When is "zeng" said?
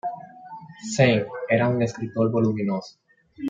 0.93-1.27